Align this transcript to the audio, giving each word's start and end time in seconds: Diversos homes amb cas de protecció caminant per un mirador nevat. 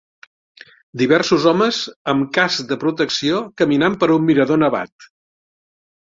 Diversos 0.99 1.43
homes 1.49 1.81
amb 2.13 2.31
cas 2.37 2.57
de 2.71 2.77
protecció 2.83 3.41
caminant 3.63 3.99
per 4.05 4.09
un 4.15 4.25
mirador 4.31 4.61
nevat. 4.63 5.07